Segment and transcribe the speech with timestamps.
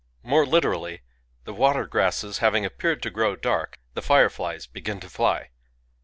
[0.23, 1.03] 1 More literally:
[1.43, 5.51] The water granes having appeared to grow dark, the fireflies begin to fly.